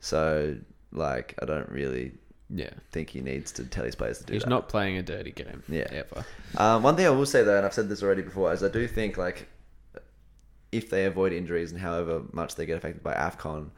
[0.00, 0.56] So,
[0.92, 2.12] like, I don't really
[2.48, 2.70] yeah.
[2.90, 4.34] think he needs to tell his players to do that.
[4.34, 4.50] He's that.
[4.50, 5.62] not playing a dirty game.
[5.68, 5.86] Yeah.
[5.90, 6.24] Ever.
[6.56, 8.68] Um, one thing I will say though, and I've said this already before, is I
[8.68, 9.48] do think like
[10.72, 13.70] if they avoid injuries and however much they get affected by Afcon,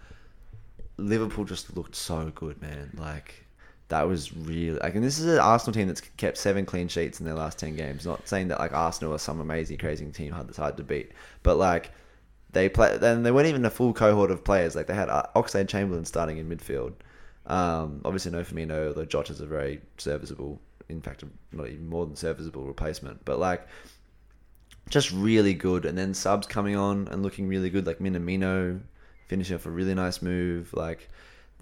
[0.97, 2.91] Liverpool just looked so good, man.
[2.97, 3.47] Like
[3.93, 7.21] that was really like, and this is an Arsenal team that's kept seven clean sheets
[7.21, 8.07] in their last ten games.
[8.07, 11.91] Not saying that like Arsenal are some amazing, crazy team hard to beat, but like
[12.53, 14.75] they play, then they weren't even a full cohort of players.
[14.75, 16.95] Like they had uh, Oxlade Chamberlain starting in midfield.
[17.45, 22.17] Um, obviously, no Firmino, although Jota's a very serviceable, in fact, not even more than
[22.17, 23.23] serviceable replacement.
[23.27, 23.69] But like,
[24.89, 25.85] just really good.
[25.85, 28.81] And then subs coming on and looking really good, like Minamino
[29.29, 30.73] finishing off a really nice move.
[30.73, 31.11] Like,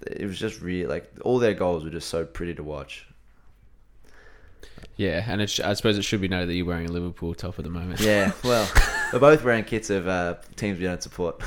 [0.06, 3.06] it was just really like all their goals were just so pretty to watch.
[4.96, 7.34] Yeah, and it sh- I suppose it should be noted that you're wearing a Liverpool
[7.34, 8.00] top at the moment.
[8.00, 8.70] Yeah, well,
[9.12, 11.42] we're both wearing kits of uh, teams we don't support.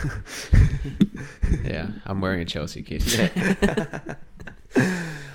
[1.63, 1.87] yeah.
[2.05, 3.03] I'm wearing a Chelsea kit.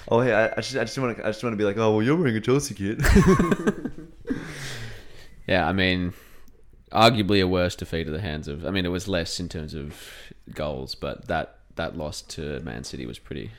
[0.09, 1.77] oh, yeah, I, I just, I just want to, I just want to be like,
[1.77, 3.01] oh, well, you're wearing a Chelsea kit.
[5.49, 6.13] Yeah, I mean,
[6.93, 8.67] arguably a worse defeat at the hands of.
[8.67, 9.97] I mean, it was less in terms of
[10.55, 13.51] goals, but that that loss to Man City was pretty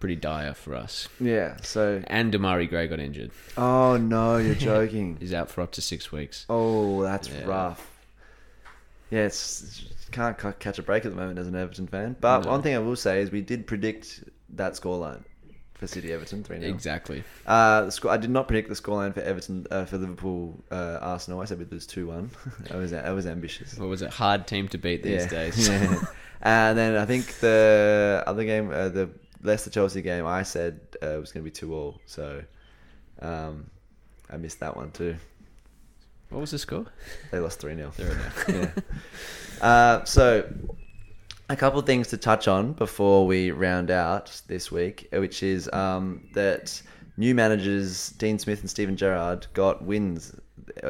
[0.00, 1.08] pretty dire for us.
[1.20, 1.56] yeah.
[1.62, 3.30] So, And Demarai Gray got injured.
[3.56, 5.16] oh no, you're joking.
[5.20, 6.46] He's out for up to six weeks.
[6.48, 7.44] Oh, that's Yeah.
[7.44, 7.88] rough.
[9.10, 12.16] Yeah, it's, can't catch a break at the moment as an Everton fan.
[12.20, 12.50] But No.
[12.50, 15.22] one thing I will say is we did predict that scoreline
[15.82, 17.24] for City Everton three 0 Exactly.
[17.44, 20.98] Uh, the score, I did not predict the scoreline for Everton uh, for Liverpool uh,
[21.02, 21.40] Arsenal.
[21.40, 22.30] I said we'd lose two one.
[22.70, 23.76] I was I was ambitious.
[23.76, 24.10] What was it?
[24.10, 25.28] Hard team to beat these yeah.
[25.28, 25.68] days.
[25.72, 26.04] Yeah.
[26.42, 29.10] and then I think the other game, uh, the
[29.42, 32.00] Leicester Chelsea game, I said uh, was going to be two all.
[32.06, 32.42] So
[33.20, 33.68] um,
[34.30, 35.16] I missed that one too.
[36.30, 36.86] What was the score?
[37.32, 38.08] They lost three 0 There
[38.46, 38.60] we go.
[39.60, 39.66] yeah.
[39.66, 40.48] Uh, so,
[41.52, 45.70] a couple of things to touch on before we round out this week, which is
[45.72, 46.80] um, that
[47.16, 50.34] new managers Dean Smith and Steven Gerrard got wins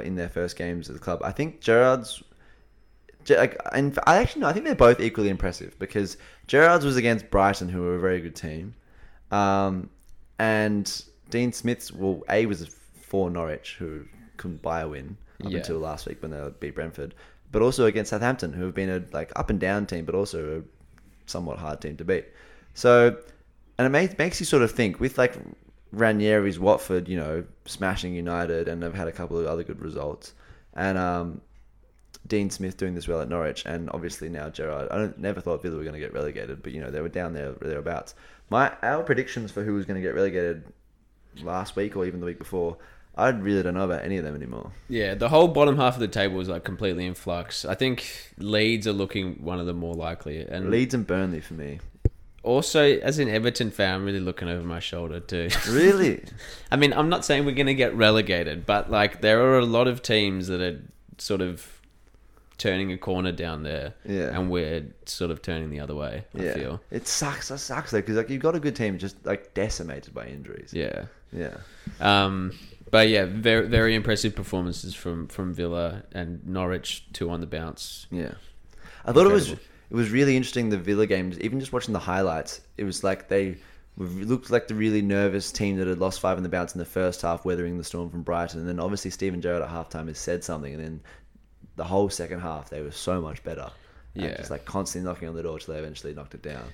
[0.02, 1.20] in their first games at the club.
[1.24, 2.22] I think Gerrard's.
[3.72, 6.16] And I actually no, I think they're both equally impressive because
[6.48, 8.74] Gerrard's was against Brighton, who were a very good team,
[9.30, 9.88] um,
[10.40, 14.04] and Dean Smith's well, a was for Norwich, who
[14.38, 15.58] couldn't buy a win up Yeah.
[15.58, 17.14] until last week when they beat Brentford,
[17.52, 20.60] but also against Southampton, who have been a like up and down team, but also
[20.60, 22.26] a somewhat hard team to beat.
[22.74, 23.16] So,
[23.78, 25.36] and it makes you sort of think with like
[25.94, 30.32] Ranieri's Watford, you know, smashing United, and they've had a couple of other good results,
[30.74, 31.42] and um,
[32.26, 34.88] Dean Smith doing this well at Norwich, and obviously now Gerrard.
[34.90, 37.10] I don't, never thought Villa were going to get relegated, but you know they were
[37.10, 38.14] down there thereabouts.
[38.48, 40.64] My our predictions for who was going to get relegated
[41.42, 42.78] last week or even the week before,
[43.14, 44.72] I really don't know about any of them anymore.
[44.88, 47.64] Yeah, the whole bottom half of the table is like completely in flux.
[47.64, 51.54] I think Leeds are looking one of the more likely, and Leeds and Burnley for
[51.54, 51.80] me.
[52.42, 55.48] also as an Everton fan, I'm really looking over my shoulder too.
[55.68, 56.24] Really?
[56.72, 59.66] I mean, I'm not saying we're going to get relegated, but like there are a
[59.66, 60.80] lot of teams that are
[61.18, 61.80] sort of
[62.58, 64.36] turning a corner down there, Yeah.
[64.38, 66.24] and we're sort of turning the other way.
[66.38, 67.50] I yeah, feel, it sucks.
[67.50, 70.70] It sucks though because like you've got a good team just like decimated by injuries.
[70.72, 71.04] yeah.
[71.32, 71.56] yeah,
[72.00, 72.52] Um,
[72.92, 78.06] but yeah, very very impressive performances from from Villa and Norwich, two on the bounce.
[78.12, 78.34] yeah.
[79.04, 79.58] I thought it was it
[79.96, 81.40] was really interesting the Villa games.
[81.40, 83.56] Even just watching the highlights, it was like they
[83.96, 86.84] looked like the really nervous team that had lost five in the bounce in the
[86.84, 88.60] first half, weathering the storm from Brighton.
[88.60, 91.00] And then obviously Steven Gerrard at halftime has said something, and then
[91.76, 93.70] the whole second half they were so much better.
[94.14, 94.36] Yeah.
[94.36, 96.64] just like constantly knocking on the door till they eventually knocked it down.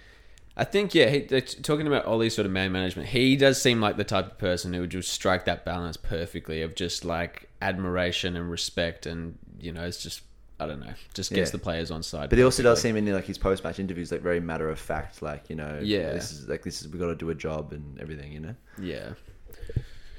[0.61, 3.09] I think yeah, he, talking about Ole's sort of man management.
[3.09, 6.63] He does seem like the type of person who would just strike that balance perfectly
[6.63, 10.23] of just like admiration and respect, and you know, it's just
[10.61, 11.53] I don't know, just gets Yeah.
[11.53, 12.31] the players on side.
[12.31, 14.81] But he also does seem in like his post match interviews like very matter of
[14.81, 16.13] fact, like you know, Yeah.
[16.13, 18.55] this is like this is we got to do a job and everything, you know.
[18.83, 19.11] yeah,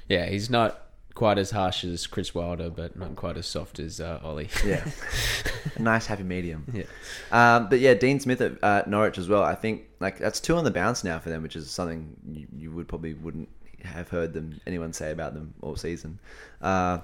[0.07, 0.25] yeah.
[0.27, 0.88] He's not
[1.19, 4.45] quite as harsh as Chris Wilder, but not quite as soft as uh, Ole.
[4.65, 4.89] Yeah,
[5.77, 6.63] nice happy medium.
[6.71, 6.85] Yeah.
[7.29, 9.43] Um, but yeah, Dean Smith at uh, Norwich as well.
[9.43, 12.47] I think like that's two on the bounce now for them, which is something you,
[12.55, 13.49] you would probably wouldn't
[13.83, 16.19] have heard them anyone say about them all season.
[16.61, 16.99] Uh,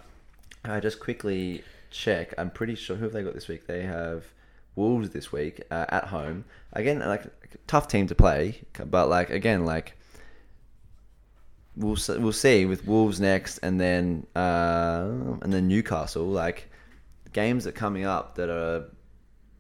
[0.64, 2.34] I just quickly check.
[2.38, 3.68] I'm pretty sure who have they got this week?
[3.68, 4.24] They have
[4.78, 6.46] Wolves this week uh, at home.
[6.72, 7.26] Again, like
[7.68, 9.95] tough team to play, but like again, like
[11.76, 15.08] we'll we'll see with Wolves next, and then uh,
[15.42, 16.26] and then Newcastle.
[16.26, 16.70] Like
[17.34, 18.86] games that are coming up that are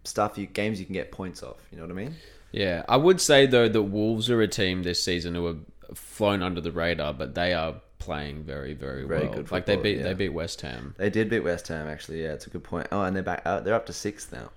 [0.03, 1.57] stuff you games you can get points off.
[1.71, 2.15] You know what I mean?
[2.51, 5.59] Yeah, I would say though that Wolves are a team this season who have
[5.93, 9.33] flown under the radar, but they are playing very, very, Very well.
[9.33, 10.03] good like they beat yeah.
[10.03, 10.95] they beat West Ham.
[10.97, 12.23] They did beat West Ham actually.
[12.23, 12.87] Yeah, it's a good point.
[12.91, 13.41] Oh, and they're back.
[13.45, 14.51] Uh, they're up to sixth now.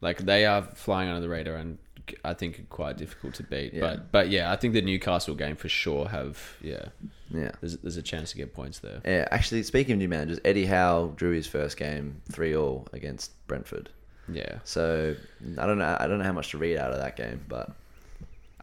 [0.00, 1.78] Like they are flying under the radar, and
[2.24, 3.74] I think quite difficult to beat.
[3.74, 3.80] Yeah.
[3.80, 6.86] But but yeah, I think the Newcastle game for sure have yeah.
[7.30, 7.52] Yeah.
[7.60, 9.00] There's there's a chance to get points there.
[9.04, 13.32] Yeah, actually, speaking of new managers, Eddie Howe drew his first game three all against
[13.46, 13.90] Brentford.
[14.32, 15.16] Yeah, So
[15.58, 15.96] I don't know.
[15.98, 17.72] I don't know how much to read out of that game, but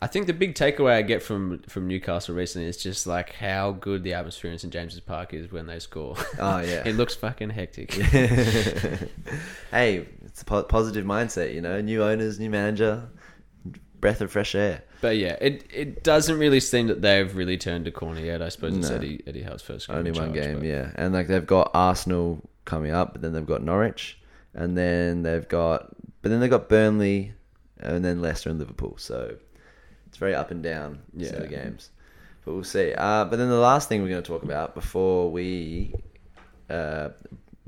[0.01, 3.71] I think the big takeaway I get from from Newcastle recently is just like how
[3.71, 6.15] good the atmosphere in St James's Park is when they score.
[6.39, 6.83] Oh, yeah.
[6.85, 7.93] it looks fucking hectic.
[9.71, 11.53] hey, it's a po- positive mindset.
[11.53, 13.09] You know, new owners, new manager,
[13.99, 14.83] breath of fresh air.
[15.01, 18.41] But yeah, it it doesn't really seem that they've really turned a corner yet.
[18.41, 18.95] I suppose it's No.
[18.95, 20.91] Eddie Eddie Howe's first game Only in one charge, game, but- yeah.
[20.95, 24.19] And like they've got Arsenal coming up, but then they've got Norwich,
[24.53, 25.89] and then they've got,
[26.21, 27.33] but then they've got Burnley,
[27.79, 28.95] and then Leicester and Liverpool.
[28.97, 29.35] So
[30.07, 31.63] it's very up and down set of Yeah.
[31.63, 31.91] games.
[32.43, 32.93] But we'll see.
[32.93, 35.93] Uh, but then the last thing we're going to talk about before we
[36.69, 37.09] uh,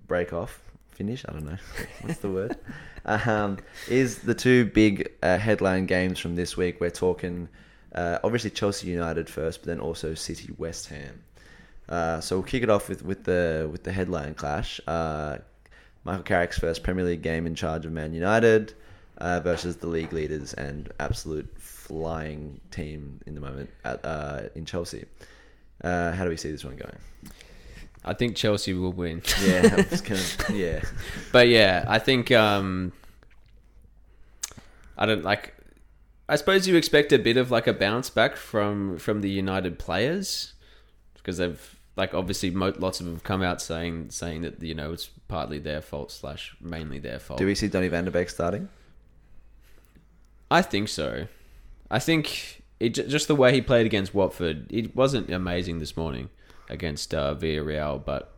[0.08, 0.62] break off,
[0.92, 1.58] finish, I don't know,
[2.02, 2.56] what's the word,
[3.06, 3.58] um,
[3.88, 6.80] is the two big uh, headline games from this week.
[6.80, 7.50] We're talking
[7.94, 11.24] uh, obviously Chelsea United first, but then also City West Ham.
[11.88, 14.80] Uh, so we'll kick it off with, with the with the headline clash.
[14.88, 15.38] Uh,
[16.04, 18.74] Michael Carrick's first Premier League game in charge of Man United
[19.18, 24.66] uh, versus the league leaders and absolute flying team in the moment at uh, in
[24.66, 25.06] Chelsea.
[25.84, 26.98] How do we see this one going?
[28.04, 29.22] I think Chelsea will win.
[29.44, 30.82] Yeah, I'm just gonna, yeah,
[31.32, 32.92] but yeah, I think um,
[34.98, 35.56] I don't like.
[36.28, 39.80] I suppose you expect a bit of like a bounce back from from the United
[39.80, 40.54] players
[41.16, 44.74] because they've like obviously mo- lots of them have come out saying saying that you
[44.74, 47.40] know it's partly their fault slash mainly their fault.
[47.40, 48.70] Do we see Donny van Beek starting?
[50.52, 51.28] I think so.
[51.92, 54.68] I think it just the way he played against Watford.
[54.72, 56.30] It wasn't amazing this morning
[56.70, 58.34] against uh, Villarreal, but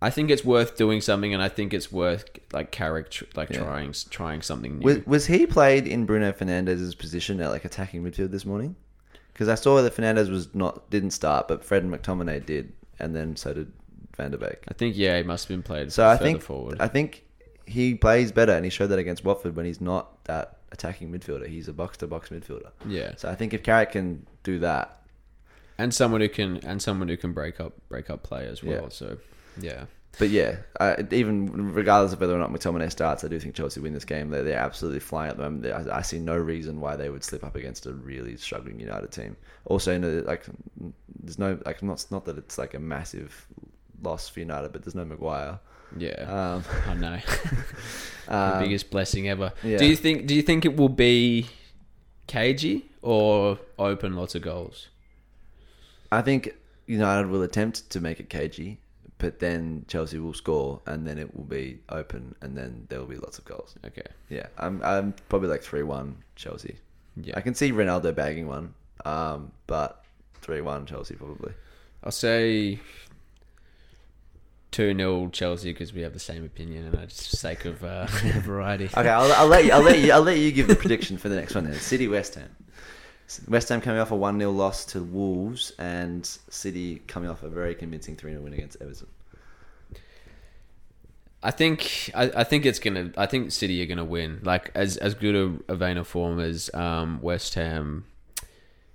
[0.00, 3.58] I think it's worth doing something, and I think it's worth like Carrick like Yeah.
[3.62, 4.84] trying trying something new.
[4.84, 8.74] Was, was he played in Bruno Fernandes's position at like attacking midfield this morning?
[9.32, 13.14] Because I saw that Fernandez was not didn't start, but Fred and McTominay did, and
[13.14, 13.72] then so did
[14.16, 14.64] Van der Beek.
[14.68, 15.92] I think yeah, he must have been played.
[15.92, 16.78] So I think forward.
[16.80, 17.24] I think
[17.64, 21.46] he plays better, and he showed that against Watford when he's not that attacking midfielder.
[21.46, 22.70] He's a box to box midfielder.
[22.86, 25.01] yeah, So I think if Carrick can do that,
[25.82, 28.84] and someone who can and someone who can break up break up play as well.
[28.84, 28.88] Yeah.
[28.88, 29.18] So
[29.60, 29.84] yeah,
[30.18, 33.80] but yeah, I, even regardless of whether or not McTominay starts, I do think Chelsea
[33.80, 34.30] win this game.
[34.30, 35.90] They're, they're absolutely flying at the moment.
[35.90, 39.10] I, I see no reason why they would slip up against a really struggling United
[39.10, 39.36] team.
[39.64, 40.44] Also, you know, like
[41.20, 43.46] there's no like not not that it's like a massive
[44.02, 45.58] loss for United, but there's no Maguire.
[45.98, 46.22] yeah.
[46.54, 47.18] Um, I know.
[48.26, 49.52] the um, biggest blessing ever.
[49.64, 49.78] yeah.
[49.78, 50.26] Do you think?
[50.26, 51.48] Do you think it will be
[52.28, 54.88] cagey or open lots of goals?
[56.12, 56.54] I think
[56.86, 58.78] United will attempt to make it cagey,
[59.16, 63.06] but then Chelsea will score, and then it will be open, and then there will
[63.06, 63.74] be lots of goals.
[63.84, 64.06] Okay.
[64.28, 66.76] Yeah, I'm I'm probably like three one Chelsea.
[67.16, 67.34] Yeah.
[67.36, 68.74] I can see Ronaldo bagging one,
[69.06, 70.04] um, but
[70.42, 71.54] three one Chelsea probably.
[72.04, 72.78] I'll say
[74.72, 78.06] two 0 Chelsea because we have the same opinion, and it's just sake of uh,
[78.40, 78.86] variety.
[78.86, 79.72] Okay, I'll, I'll let you.
[79.72, 80.12] I'll let you.
[80.12, 81.64] I'll let you give the prediction for the next one.
[81.64, 82.50] Then City West Ham.
[83.48, 87.48] West Ham coming off a one 0 loss to Wolves, and City coming off a
[87.48, 89.08] very convincing three 0 win against Everton.
[91.42, 93.10] I think I, I think it's gonna.
[93.16, 94.40] I think City are gonna win.
[94.42, 95.34] Like as as good
[95.68, 98.04] a, a vein of form as um, West Ham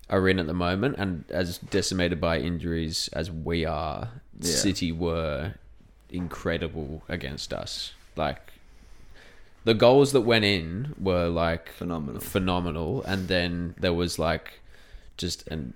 [0.09, 4.09] are in at the moment, and as decimated by injuries as we are,
[4.39, 4.51] Yeah.
[4.51, 5.55] City were
[6.09, 7.91] incredible against us.
[8.15, 8.53] Like
[9.67, 12.21] the goals that went in were like Phenomenal.
[12.21, 14.61] phenomenal, and then there was like
[15.17, 15.73] just and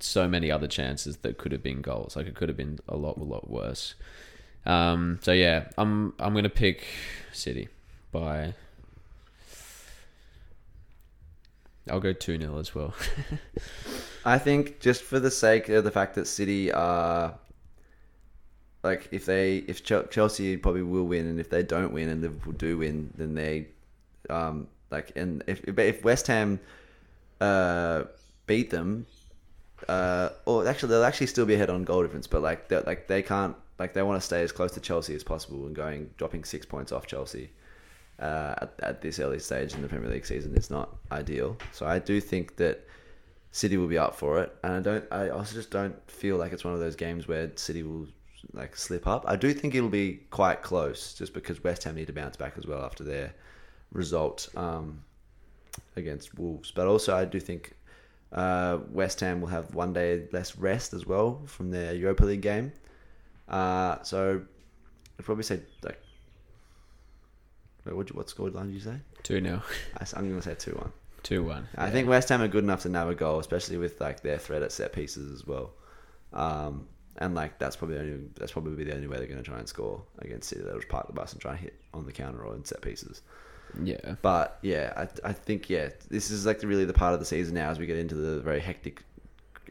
[0.00, 2.16] so many other chances that could have been goals.
[2.16, 3.94] Like it could have been a lot, a lot worse.
[4.66, 6.84] Um, so yeah, I'm I'm gonna pick
[7.32, 7.68] City
[8.10, 8.54] by.
[11.88, 12.92] I'll go two 0 as well.
[14.24, 17.38] I think just for the sake of the fact that City are
[18.82, 22.52] like if they if Chelsea probably will win and if they don't win and Liverpool
[22.52, 23.66] do win then they
[24.30, 26.60] um like and if if West Ham
[27.40, 28.04] uh
[28.46, 29.06] beat them
[29.88, 33.06] uh or actually they'll actually still be ahead on goal difference but like they like
[33.06, 36.10] they can't like they want to stay as close to Chelsea as possible and going
[36.16, 37.50] dropping 6 points off Chelsea
[38.20, 41.56] uh, at, at this early stage in the Premier League season is not ideal.
[41.72, 42.86] So I do think that
[43.52, 45.04] City will be up for it, and I don't.
[45.10, 48.06] I also just don't feel like it's one of those games where City will
[48.52, 49.24] like slip up.
[49.26, 52.54] I do think it'll be quite close, just because West Ham need to bounce back
[52.56, 53.34] as well after their
[53.92, 55.02] result um,
[55.96, 56.70] against Wolves.
[56.70, 57.74] But also, I do think
[58.32, 62.42] uh, West Ham will have one day less rest as well from their Europa League
[62.42, 62.72] game.
[63.48, 64.42] Uh, so
[65.18, 66.00] I'd probably say like.
[67.84, 68.96] What, what score line did you say?
[69.22, 69.62] Two 0
[69.96, 70.92] I, am going to say two one.
[71.22, 71.66] two one.
[71.74, 74.36] I think West Ham are good enough to nab a goal, especially with like their
[74.36, 75.72] threat at set pieces as well.
[76.34, 76.86] Um,
[77.18, 79.58] and like that's probably the only that's probably the only way they're going to try
[79.58, 80.62] and score against City.
[80.62, 82.80] They'll just park the bus and try and hit on the counter or in set
[82.80, 83.22] pieces.
[83.82, 84.14] Yeah.
[84.22, 87.54] But yeah, I, I think yeah, this is like really the part of the season
[87.54, 89.02] now as we get into the very hectic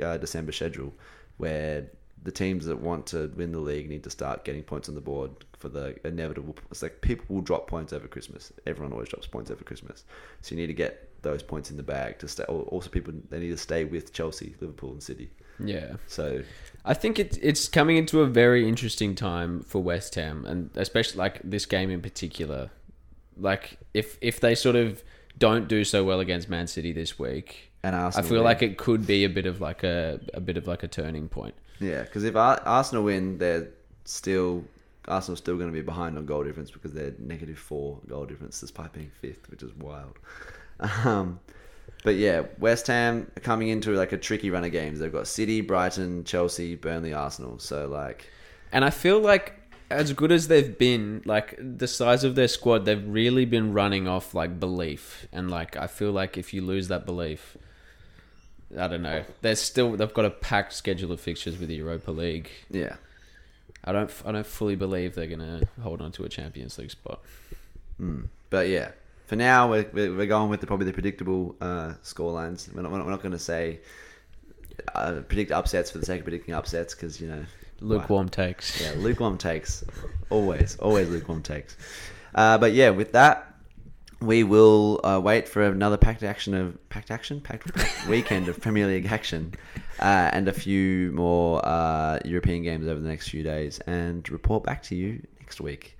[0.01, 0.93] uh, December schedule,
[1.37, 1.87] where
[2.23, 5.01] the teams that want to win the league need to start getting points on the
[5.01, 6.55] board for the inevitable.
[6.69, 8.51] It's like people will drop points over Christmas.
[8.65, 10.03] Everyone always drops points over Christmas,
[10.41, 12.43] so you need to get those points in the bag to stay.
[12.43, 15.29] Also, people they need to stay with Chelsea, Liverpool, and City.
[15.63, 15.95] Yeah.
[16.07, 16.43] So
[16.87, 21.17] I think it, it's coming into a very interesting time for West Ham, and especially
[21.17, 22.71] like this game in particular.
[23.37, 25.03] Like if if they sort of
[25.37, 28.43] don't do so well against Man City this week, and I feel win.
[28.43, 31.27] like it could be a bit of like a a bit of like a turning
[31.27, 31.55] point.
[31.79, 33.67] Yeah, because if Ar- Arsenal win, they're
[34.05, 34.63] still
[35.07, 38.59] Arsenal's still going to be behind on goal difference because they're negative four goal difference
[38.61, 40.17] despite being fifth, which is wild.
[41.03, 41.39] Um,
[42.03, 44.99] but yeah, West Ham are coming into like a tricky run of games.
[44.99, 47.59] They've got City, Brighton, Chelsea, Burnley, Arsenal.
[47.59, 48.29] So like,
[48.71, 49.55] And I feel like
[49.89, 54.07] as good as they've been, like the size of their squad, they've really been running
[54.07, 55.27] off like belief.
[55.31, 57.57] And like I feel like if you lose that belief,
[58.77, 59.23] I don't know.
[59.41, 62.49] They're still they've got a packed schedule of fixtures with the Europa League.
[62.69, 62.97] yeah,
[63.83, 67.21] I don't I don't fully believe they're gonna hold on to a Champions League spot.
[67.99, 68.27] Mm.
[68.49, 68.91] But yeah,
[69.27, 72.67] for now we're, we're going with the, probably the predictable uh, score lines.
[72.73, 73.81] We're not, we're not, going to say
[74.95, 77.43] uh, predict upsets for the sake of predicting upsets because you know
[77.81, 78.81] Lukewarm takes.
[78.81, 79.83] Yeah, lukewarm takes.
[80.29, 81.77] Always, always lukewarm takes.
[82.33, 83.53] Uh, but yeah, with that,
[84.19, 88.59] we will uh, wait for another packed action of packed action, packed, packed weekend of
[88.59, 89.53] Premier League action,
[89.99, 94.63] uh, and a few more uh, European games over the next few days, and report
[94.63, 95.96] back to you next week.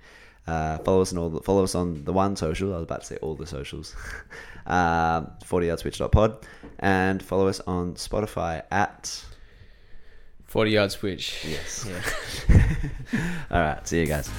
[0.48, 2.72] Uh, follow us on all the, follow us on the one social.
[2.72, 3.94] I was about to say all the socials.
[4.66, 6.46] um, 40yardswitch.pod
[6.78, 9.24] and follow us on Spotify at
[10.46, 11.44] Forty yard switch.
[11.46, 11.86] yes.
[12.48, 12.64] Yeah.
[13.50, 14.30] all right, see you guys.